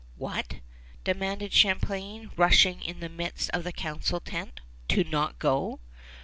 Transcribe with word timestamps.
"What," 0.15 0.61
demanded 1.03 1.53
Champlain, 1.53 2.31
rushing 2.35 2.81
into 2.81 3.01
the 3.01 3.07
midst 3.09 3.51
of 3.51 3.63
the 3.63 3.71
council 3.71 4.19
tent, 4.19 4.59
"not 4.89 5.37
go? 5.37 5.79